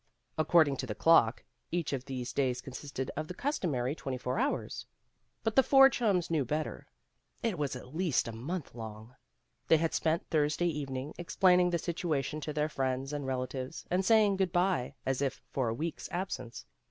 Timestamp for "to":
0.77-0.87, 12.41-12.51